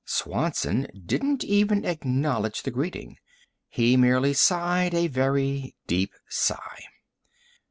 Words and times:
Swanson 0.03 0.87
didn't 1.05 1.43
even 1.43 1.85
acknowledge 1.85 2.63
the 2.63 2.71
greeting. 2.71 3.17
He 3.69 3.95
merely 3.95 4.33
sighed 4.33 4.95
a 4.95 5.05
very 5.05 5.75
deep 5.85 6.15
sigh. 6.27 6.81